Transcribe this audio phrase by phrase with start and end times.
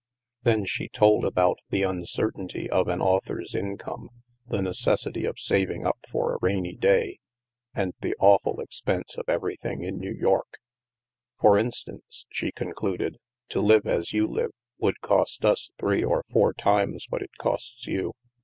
[0.41, 4.09] Then she told about the imcertainty of an au thor's income,
[4.47, 7.19] the necessity of saving up for a rainy day,
[7.75, 10.57] and the awful expense of everything in New York."
[11.39, 13.17] For instance," she concluded,"
[13.51, 17.85] to live as you live would cost us three or four times what it costs
[17.85, 18.13] you.